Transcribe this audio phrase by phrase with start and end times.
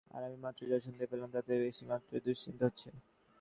[0.11, 2.89] আর আমি মাত্রই যা শুনতে পেলাম, তাতে একটু বেশি মাত্রায়ই দুশ্চিন্তা হচ্ছে।